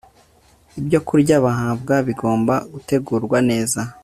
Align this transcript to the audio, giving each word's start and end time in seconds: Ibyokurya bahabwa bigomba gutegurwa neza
Ibyokurya 0.79 1.35
bahabwa 1.45 1.95
bigomba 2.07 2.53
gutegurwa 2.73 3.37
neza 3.49 3.81